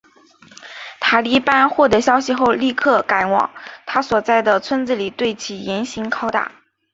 [0.99, 3.51] 塔利班获得消息后立刻赶往
[3.85, 6.51] 他所在的村子里对其严刑拷打。